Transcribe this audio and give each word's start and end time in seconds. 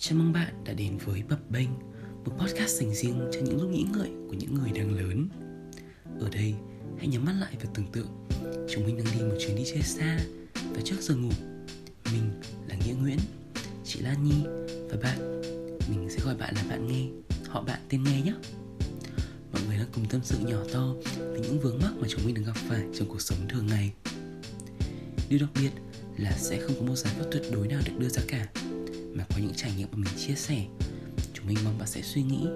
Chào 0.00 0.18
mừng 0.18 0.32
bạn 0.32 0.64
đã 0.64 0.72
đến 0.72 0.98
với 1.04 1.22
Bập 1.28 1.50
Bênh, 1.50 1.68
một 2.24 2.32
podcast 2.38 2.80
dành 2.80 2.94
riêng 2.94 3.30
cho 3.32 3.40
những 3.40 3.60
lúc 3.60 3.70
nghĩ 3.70 3.86
ngợi 3.92 4.08
của 4.28 4.34
những 4.34 4.54
người 4.54 4.70
đang 4.74 4.96
lớn. 4.96 5.28
Ở 6.20 6.28
đây, 6.32 6.54
hãy 6.98 7.06
nhắm 7.06 7.24
mắt 7.24 7.34
lại 7.40 7.54
và 7.60 7.70
tưởng 7.74 7.86
tượng 7.92 8.28
chúng 8.70 8.86
mình 8.86 8.96
đang 8.96 9.06
đi 9.14 9.24
một 9.24 9.34
chuyến 9.38 9.56
đi 9.56 9.62
chơi 9.64 9.82
xa 9.82 10.18
và 10.54 10.80
trước 10.84 11.00
giờ 11.00 11.16
ngủ. 11.16 11.30
Mình 12.12 12.40
là 12.68 12.76
Nghĩa 12.76 12.92
Nguyễn, 12.92 13.18
chị 13.84 14.00
Lan 14.00 14.24
Nhi 14.24 14.42
và 14.90 14.96
bạn, 15.02 15.42
mình 15.88 16.08
sẽ 16.10 16.24
gọi 16.24 16.36
bạn 16.36 16.54
là 16.54 16.64
bạn 16.70 16.86
nghe, 16.86 17.06
họ 17.48 17.62
bạn 17.62 17.80
tên 17.88 18.04
nghe 18.04 18.22
nhé. 18.22 18.34
Mọi 19.52 19.62
người 19.66 19.76
đang 19.76 19.88
cùng 19.94 20.04
tâm 20.08 20.20
sự 20.24 20.38
nhỏ 20.38 20.58
to 20.72 20.94
về 21.18 21.40
những 21.40 21.60
vướng 21.60 21.78
mắc 21.82 21.92
mà 22.00 22.08
chúng 22.10 22.20
mình 22.24 22.34
đang 22.34 22.44
gặp 22.44 22.56
phải 22.68 22.82
trong 22.94 23.08
cuộc 23.08 23.20
sống 23.20 23.38
thường 23.48 23.66
ngày. 23.66 23.92
Điều 25.28 25.38
đặc 25.40 25.50
biệt 25.54 25.70
là 26.16 26.32
sẽ 26.32 26.60
không 26.60 26.76
có 26.80 26.86
một 26.86 26.96
giải 26.96 27.14
pháp 27.18 27.24
tuyệt 27.32 27.42
đối 27.52 27.68
nào 27.68 27.80
được 27.86 27.92
đưa 27.98 28.08
ra 28.08 28.22
cả 28.28 28.48
mà 29.18 29.24
có 29.30 29.36
những 29.38 29.54
trải 29.56 29.72
nghiệm 29.76 29.88
mà 29.90 29.96
mình 29.96 30.14
chia 30.26 30.34
sẻ. 30.34 30.66
Chúng 31.34 31.46
mình 31.46 31.56
mong 31.64 31.78
bạn 31.78 31.88
sẽ 31.88 32.02
suy 32.02 32.22
nghĩ 32.22 32.46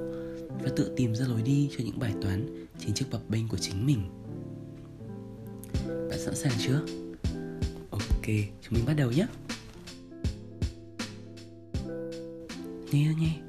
và 0.62 0.70
tự 0.76 0.94
tìm 0.96 1.14
ra 1.14 1.26
lối 1.26 1.42
đi 1.42 1.68
cho 1.76 1.84
những 1.84 1.98
bài 1.98 2.14
toán 2.22 2.66
trên 2.80 2.94
chiếc 2.94 3.06
bập 3.10 3.30
bênh 3.30 3.48
của 3.48 3.58
chính 3.58 3.86
mình. 3.86 4.10
Bạn 6.10 6.18
sẵn 6.24 6.36
sàng 6.36 6.52
chưa? 6.58 6.84
Ok, 7.90 8.26
chúng 8.62 8.74
mình 8.74 8.84
bắt 8.86 8.94
đầu 8.94 9.12
nhé. 9.12 9.26
Nghe 12.92 13.14
nghe, 13.18 13.40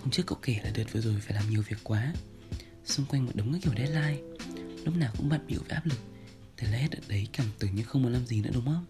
hôm 0.00 0.10
trước 0.10 0.22
cậu 0.26 0.38
kể 0.42 0.56
là 0.64 0.70
đợt 0.74 0.84
vừa 0.92 1.00
rồi 1.00 1.14
phải 1.20 1.34
làm 1.34 1.50
nhiều 1.50 1.62
việc 1.68 1.78
quá. 1.84 2.14
Xung 2.84 3.06
quanh 3.06 3.26
một 3.26 3.32
đống 3.34 3.52
các 3.52 3.58
kiểu 3.62 3.72
deadline. 3.76 4.22
Lúc 4.84 4.96
nào 4.96 5.12
cũng 5.16 5.28
bận 5.28 5.40
bịu 5.48 5.60
với 5.68 5.74
áp 5.74 5.86
lực. 5.86 5.98
Thế 6.56 6.68
là 6.72 6.78
hết 6.78 6.88
đợt 6.90 7.08
đấy 7.08 7.28
cảm 7.32 7.46
tưởng 7.58 7.74
như 7.74 7.82
không 7.82 8.02
muốn 8.02 8.12
làm 8.12 8.26
gì 8.26 8.42
nữa, 8.42 8.50
đúng 8.54 8.64
không? 8.64 8.84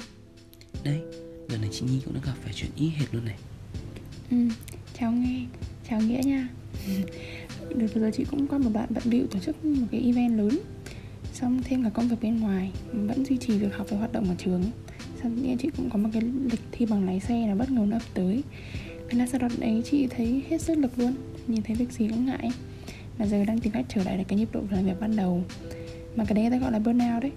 Đây, 0.85 1.01
lần 1.49 1.61
này 1.61 1.71
chị 1.73 1.81
nhi 1.81 2.01
cũng 2.05 2.15
đã 2.15 2.21
gặp 2.25 2.35
phải 2.45 2.53
chuyện 2.53 2.71
y 2.77 2.89
hệt 2.89 3.15
luôn 3.15 3.25
này. 3.25 3.39
Ừ, 4.33 4.39
chào 4.99 5.13
nghe, 5.13 5.41
chào 5.89 6.01
Nghĩa 6.01 6.21
nha. 6.25 6.49
Được 7.77 7.87
vừa 7.95 8.01
rồi 8.01 8.13
chị 8.13 8.25
cũng 8.31 8.47
có 8.47 8.59
một 8.59 8.71
đoạn 8.75 8.89
bận 8.91 9.03
bịu 9.07 9.27
tổ 9.27 9.39
chức 9.39 9.65
một 9.65 9.87
cái 9.91 10.01
event 10.01 10.39
lớn 10.39 10.59
Xong 11.33 11.63
thêm 11.65 11.85
cả 11.85 11.91
công 11.91 12.09
việc 12.09 12.17
bên 12.23 12.41
ngoài 12.41 12.71
Vẫn 12.93 13.27
duy 13.27 13.37
trì 13.37 13.59
việc 13.59 13.75
học 13.77 13.87
và 13.91 13.97
hoạt 13.97 14.13
động 14.13 14.29
ở 14.29 14.35
trường. 14.39 14.63
Xong 15.23 15.43
nghĩa 15.43 15.57
chị 15.59 15.71
cũng 15.77 15.91
có 15.91 15.99
một 15.99 16.09
cái 16.13 16.23
lịch 16.23 16.61
thi 16.73 16.87
bằng 16.87 17.07
lái 17.07 17.21
xe 17.21 17.47
là 17.47 17.55
bất 17.55 17.71
ngờ 17.71 17.87
nó 17.89 17.97
ập 17.97 18.03
tới. 18.15 18.43
Thế 19.09 19.19
là 19.19 19.27
sau 19.27 19.41
đó 19.41 19.49
đấy 19.59 19.83
chị 19.85 20.07
thấy 20.07 20.43
hết 20.51 20.63
sức 20.63 20.79
lực 20.79 20.99
luôn 20.99 21.15
Nhìn 21.47 21.63
thấy 21.63 21.77
việc 21.77 21.93
gì 21.93 22.09
cũng 22.09 22.27
ngại. 22.27 22.51
Mà 23.19 23.27
giờ 23.27 23.45
đang 23.45 23.59
tìm 23.59 23.73
cách 23.73 23.87
trở 23.89 24.05
lại 24.05 24.17
được 24.17 24.25
cái 24.29 24.39
nhịp 24.39 24.49
độ 24.53 24.61
làm 24.71 24.85
việc 24.85 25.01
ban 25.01 25.17
đầu. 25.17 25.45
Mà 26.17 26.25
cái 26.25 26.35
đấy 26.35 26.51
ta 26.51 26.57
gọi 26.59 26.73
là 26.73 26.79
burnout 26.79 27.23
đấy 27.23 27.33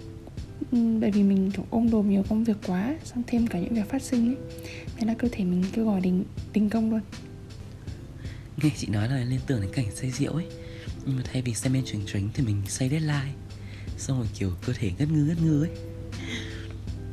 bởi 0.72 1.12
vì 1.12 1.24
mình 1.24 1.52
kiểu 1.52 1.66
ôm 1.70 1.90
đồm 1.92 2.10
nhiều 2.10 2.24
công 2.30 2.44
việc 2.44 2.58
quá 2.68 2.96
xong 3.04 3.24
thêm 3.28 3.48
cả 3.48 3.60
những 3.60 3.76
việc 3.76 3.90
phát 3.90 4.02
sinh 4.02 4.28
ấy. 4.28 4.36
Thế 4.98 5.08
là 5.08 5.14
cơ 5.14 5.28
thể 5.32 5.44
mình 5.44 5.64
kêu 5.74 5.86
gọi 5.86 6.02
đình 6.02 6.24
đình 6.54 6.70
công 6.70 6.92
luôn. 6.92 7.02
Nghe 8.58 8.70
chị 8.78 8.88
nói 8.88 9.08
là 9.08 9.24
liên 9.24 9.40
tưởng 9.48 9.62
đến 9.62 9.72
cảnh 9.74 9.86
say 9.96 10.12
rượu 10.12 10.34
ấy. 10.34 10.46
Nhưng 11.06 11.16
mà 11.16 11.22
thay 11.32 11.42
vì 11.42 11.54
say 11.54 11.74
men 11.74 11.84
truyền 11.86 12.06
truyền 12.06 12.30
thì 12.34 12.44
mình 12.44 12.62
say 12.68 12.90
deadline. 12.90 13.34
Xong 13.98 14.18
rồi 14.18 14.28
kiểu 14.40 14.52
cơ 14.66 14.74
thể 14.74 14.92
ngất 15.00 15.12
ngư 15.12 15.24
ngất 15.24 15.42
ngư 15.42 15.64
ấy. 15.64 15.72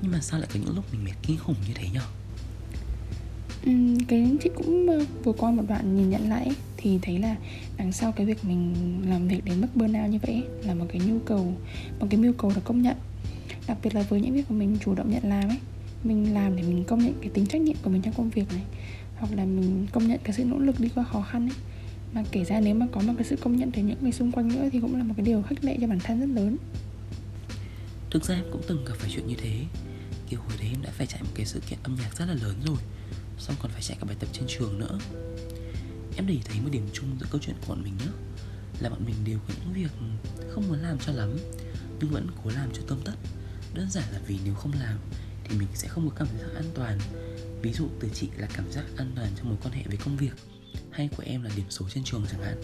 Nhưng 0.03 0.12
mà 0.12 0.21
sao 0.21 0.41
lại 0.41 0.49
có 0.55 0.61
những 0.61 0.77
lúc 0.77 0.84
mình 0.93 1.05
mệt 1.05 1.15
kinh 1.23 1.39
khủng 1.39 1.56
như 1.69 1.75
thế 1.75 1.89
nhở? 1.95 2.03
Uhm, 3.71 3.99
cái 4.09 4.37
chị 4.43 4.51
cũng 4.55 4.89
uh, 4.91 5.25
vừa 5.25 5.33
qua 5.33 5.51
một 5.51 5.62
đoạn 5.69 5.97
nhìn 5.97 6.11
nhận 6.11 6.29
lại 6.29 6.45
ấy, 6.45 6.56
thì 6.77 6.99
thấy 7.03 7.19
là 7.19 7.37
đằng 7.77 7.93
sau 7.93 8.12
cái 8.12 8.27
việc 8.27 8.45
mình 8.45 8.75
làm 9.09 9.29
việc 9.29 9.45
đến 9.45 9.61
mức 9.61 9.67
burnout 9.75 10.11
như 10.11 10.19
vậy 10.23 10.33
ấy, 10.34 10.45
là 10.65 10.75
một 10.75 10.87
cái 10.89 11.01
nhu 11.06 11.19
cầu 11.19 11.55
một 12.01 12.06
cái 12.11 12.21
nhu 12.21 12.33
cầu 12.33 12.53
được 12.55 12.61
công 12.65 12.83
nhận 12.83 12.97
đặc 13.67 13.79
biệt 13.83 13.95
là 13.95 14.03
với 14.03 14.21
những 14.21 14.35
việc 14.35 14.51
mà 14.51 14.57
mình 14.57 14.79
chủ 14.85 14.95
động 14.95 15.11
nhận 15.11 15.29
làm 15.29 15.49
ấy, 15.49 15.59
mình 16.05 16.35
làm 16.35 16.57
để 16.57 16.63
mình 16.63 16.85
công 16.85 16.99
nhận 16.99 17.15
cái 17.21 17.31
tính 17.35 17.47
trách 17.47 17.61
nhiệm 17.61 17.77
của 17.83 17.91
mình 17.91 18.03
trong 18.03 18.15
công 18.15 18.31
việc 18.31 18.53
này, 18.53 18.63
hoặc 19.17 19.33
là 19.37 19.45
mình 19.45 19.87
công 19.93 20.09
nhận 20.09 20.19
cái 20.25 20.33
sự 20.37 20.45
nỗ 20.45 20.59
lực 20.59 20.81
đi 20.81 20.89
qua 20.95 21.05
khó 21.05 21.23
khăn 21.23 21.49
ấy. 21.49 21.57
Mà 22.13 22.25
kể 22.33 22.45
ra 22.45 22.61
nếu 22.61 22.75
mà 22.75 22.87
có 22.93 23.01
một 23.01 23.13
cái 23.17 23.25
sự 23.25 23.37
công 23.37 23.57
nhận 23.57 23.71
từ 23.73 23.83
những 23.83 23.99
người 24.03 24.13
xung 24.13 24.33
quanh 24.33 24.49
nữa 24.49 24.69
thì 24.72 24.81
cũng 24.81 24.97
là 24.97 25.05
một 25.05 25.15
cái 25.17 25.27
điều 25.27 25.43
khích 25.43 25.65
lệ 25.65 25.77
cho 25.81 25.87
bản 25.87 25.99
thân 26.01 26.21
rất 26.21 26.41
lớn. 26.41 26.56
Thực 28.11 28.25
ra 28.25 28.34
em 28.34 28.45
cũng 28.53 28.62
từng 28.69 28.84
gặp 28.84 28.95
phải 28.99 29.11
chuyện 29.15 29.27
như 29.27 29.34
thế. 29.39 29.65
Kiểu 30.28 30.41
hồi 30.41 30.53
đấy 30.59 30.69
em 30.72 30.83
đã 30.83 30.91
phải 30.93 31.06
chạy 31.06 31.22
một 31.22 31.31
cái 31.34 31.47
sự 31.47 31.61
kiện 31.69 31.78
âm 31.83 31.95
nhạc 31.95 32.17
rất 32.17 32.25
là 32.28 32.34
lớn 32.34 32.56
rồi, 32.67 32.77
xong 33.39 33.56
còn 33.62 33.71
phải 33.71 33.83
chạy 33.83 33.97
cả 34.01 34.05
bài 34.06 34.17
tập 34.21 34.28
trên 34.33 34.45
trường 34.49 34.78
nữa. 34.78 34.99
Em 36.17 36.27
để 36.27 36.39
thấy 36.45 36.61
một 36.61 36.69
điểm 36.72 36.89
chung 36.93 37.06
giữa 37.21 37.27
câu 37.31 37.41
chuyện 37.45 37.56
của 37.61 37.75
bọn 37.75 37.83
mình 37.83 37.93
nữa 38.05 38.12
là 38.81 38.91
bọn 38.91 39.05
mình 39.06 39.15
đều 39.25 39.39
có 39.49 39.55
những 39.61 39.75
việc 39.75 39.91
không 40.51 40.69
muốn 40.69 40.78
làm 40.78 40.99
cho 40.99 41.12
lắm, 41.12 41.37
nhưng 42.01 42.11
vẫn 42.11 42.27
cố 42.45 42.51
làm 42.51 42.71
cho 42.72 42.83
tôm 42.87 42.99
tất 43.05 43.15
đơn 43.75 43.91
giản 43.91 44.05
là 44.12 44.21
vì 44.27 44.38
nếu 44.44 44.55
không 44.55 44.72
làm 44.72 44.99
thì 45.44 45.56
mình 45.59 45.69
sẽ 45.75 45.88
không 45.88 46.10
có 46.10 46.16
cảm 46.16 46.28
giác 46.38 46.49
an 46.55 46.65
toàn. 46.75 46.99
Ví 47.62 47.72
dụ 47.72 47.88
từ 48.00 48.09
chị 48.15 48.28
là 48.37 48.49
cảm 48.56 48.72
giác 48.72 48.84
an 48.97 49.12
toàn 49.16 49.28
trong 49.37 49.49
mối 49.49 49.59
quan 49.62 49.75
hệ 49.75 49.83
với 49.87 49.97
công 49.97 50.16
việc 50.16 50.33
hay 50.91 51.09
của 51.16 51.22
em 51.27 51.43
là 51.43 51.50
điểm 51.56 51.66
số 51.71 51.87
trên 51.88 52.05
trường 52.05 52.25
chẳng 52.33 52.43
hạn. 52.43 52.56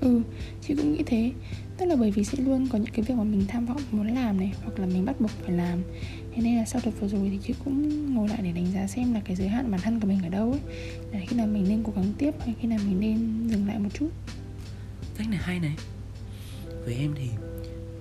Ừ 0.00 0.22
chị 0.62 0.74
cũng 0.74 0.92
nghĩ 0.92 1.02
thế. 1.06 1.32
Tức 1.78 1.86
là 1.86 1.96
bởi 1.96 2.10
vì 2.10 2.24
sẽ 2.24 2.38
luôn 2.38 2.68
có 2.68 2.78
những 2.78 2.92
cái 2.92 3.04
việc 3.04 3.14
mà 3.14 3.24
mình 3.24 3.44
tham 3.48 3.66
vọng 3.66 3.82
muốn 3.90 4.14
làm 4.14 4.40
này 4.40 4.52
hoặc 4.62 4.78
là 4.78 4.86
mình 4.86 5.04
bắt 5.04 5.20
buộc 5.20 5.30
phải 5.30 5.52
làm. 5.52 5.82
Thế 6.34 6.42
nên 6.42 6.56
là 6.56 6.64
sau 6.64 6.80
đợt 6.84 6.90
vừa 7.00 7.08
rồi 7.08 7.30
thì 7.30 7.38
chị 7.46 7.54
cũng 7.64 8.14
ngồi 8.14 8.28
lại 8.28 8.42
để 8.42 8.52
đánh 8.52 8.72
giá 8.72 8.86
xem 8.86 9.14
là 9.14 9.20
cái 9.24 9.36
giới 9.36 9.48
hạn 9.48 9.70
bản 9.70 9.80
thân 9.80 10.00
của 10.00 10.06
mình 10.06 10.22
ở 10.22 10.28
đâu 10.28 10.50
ấy. 10.50 10.60
Để 11.12 11.26
khi 11.28 11.36
nào 11.36 11.46
mình 11.46 11.68
nên 11.68 11.82
cố 11.82 11.92
gắng 11.96 12.12
tiếp 12.18 12.34
hay 12.40 12.54
khi 12.60 12.68
nào 12.68 12.78
mình 12.86 13.00
nên 13.00 13.48
dừng 13.48 13.66
lại 13.66 13.78
một 13.78 13.88
chút. 13.94 14.08
Cách 15.16 15.28
này 15.30 15.38
hay 15.42 15.60
này. 15.60 15.74
Với 16.84 16.94
em 16.94 17.14
thì 17.16 17.28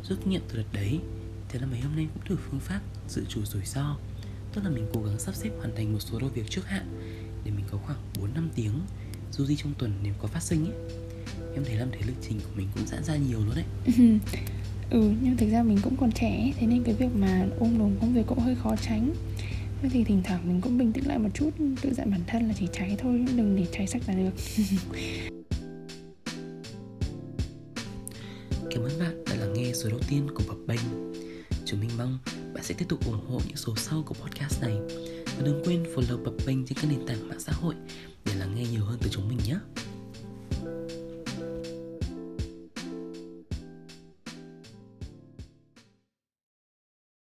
rút 0.04 0.28
nghiệm 0.28 0.42
từ 0.50 0.58
đợt 0.58 0.74
đấy 0.74 1.00
thế 1.50 1.60
là 1.60 1.66
mấy 1.66 1.80
hôm 1.80 1.96
nay 1.96 2.08
cũng 2.14 2.24
thử 2.26 2.38
phương 2.50 2.60
pháp 2.60 2.82
dự 3.08 3.26
trù 3.30 3.46
rủi 3.46 3.66
ro. 3.66 3.98
Tức 4.54 4.64
là 4.64 4.70
mình 4.70 4.88
cố 4.94 5.02
gắng 5.04 5.20
sắp 5.20 5.36
xếp 5.36 5.50
hoàn 5.58 5.76
thành 5.76 5.94
một 5.94 6.00
số 6.00 6.20
đầu 6.20 6.30
việc 6.30 6.50
trước 6.50 6.68
hạn 6.68 6.86
để 7.46 7.52
mình 7.52 7.66
có 7.72 7.78
khoảng 7.78 8.00
4 8.20 8.34
năm 8.34 8.50
tiếng. 8.56 8.82
Dù 9.32 9.46
gì 9.46 9.56
trong 9.56 9.74
tuần 9.78 9.92
nếu 10.04 10.14
có 10.22 10.28
phát 10.28 10.44
sinh 10.44 10.66
ấy. 10.66 10.76
Em 11.54 11.64
thấy 11.66 11.76
làm 11.76 11.90
thế 11.92 12.00
lịch 12.08 12.16
trình 12.22 12.40
của 12.40 12.52
mình 12.56 12.68
cũng 12.76 12.88
giãn 12.88 13.04
ra 13.04 13.16
nhiều 13.16 13.40
luôn 13.46 13.56
đấy. 13.56 13.66
Ừ 14.90 15.12
nhưng 15.22 15.38
thực 15.38 15.50
ra 15.52 15.64
mình 15.64 15.78
cũng 15.84 15.98
còn 15.98 16.12
trẻ 16.12 16.52
thế 16.60 16.68
nên 16.68 16.84
cái 16.84 16.96
việc 16.96 17.16
mà 17.16 17.48
ôm 17.60 17.80
đồm 17.80 17.96
công 18.02 18.14
việc 18.14 18.24
cũng 18.28 18.40
hơi 18.40 18.56
khó 18.56 18.76
tránh. 18.76 19.14
Thế 19.82 19.90
thì 19.90 20.04
thỉnh 20.04 20.22
thoảng 20.26 20.48
mình 20.48 20.62
cũng 20.62 20.78
bình 20.78 20.94
tĩnh 20.94 21.08
lại 21.08 21.18
một 21.18 21.30
chút 21.34 21.50
Tự 21.82 21.94
dặn 21.94 22.12
bản 22.12 22.22
thân 22.28 22.48
là 22.48 22.54
chỉ 22.60 22.68
cháy 22.74 22.96
thôi 23.00 23.26
Đừng 23.38 23.56
để 23.56 23.66
cháy 23.72 23.88
sạch 23.88 24.02
là 24.08 24.14
được. 24.14 24.32
Cảm 28.72 28.84
ơn 28.84 29.00
bạn 29.00 29.24
đã 29.30 29.36
lắng 29.36 29.54
nghe 29.54 29.72
số 29.74 29.90
đầu 29.90 30.00
tiên 30.10 30.28
của 30.36 30.44
Bập 30.48 30.58
Bênh 30.68 30.80
Chúng 31.70 31.80
mình 31.80 31.90
mong 31.98 32.18
bạn 32.54 32.64
sẽ 32.64 32.76
tiếp 32.78 32.86
tục 32.90 33.06
ủng 33.06 33.26
hộ 33.30 33.42
những 33.48 33.58
số 33.58 33.76
sau 33.76 34.04
của 34.06 34.14
podcast 34.14 34.62
này. 34.62 34.78
Và 35.26 35.46
đừng 35.46 35.62
quên 35.66 35.84
follow 35.96 36.24
Bập 36.24 36.34
Bênh 36.46 36.66
trên 36.66 36.78
các 36.78 36.88
nền 36.90 37.08
tảng 37.08 37.30
mạng 37.30 37.40
xã 37.40 37.52
hội 37.52 37.76
Để 38.26 38.36
lắng 38.36 38.56
nghe 38.56 38.66
nhiều 38.72 38.86
hơn 38.86 38.98
từ 39.02 39.10
chúng 39.12 39.28
mình 39.28 39.38
nhé. 39.46 39.56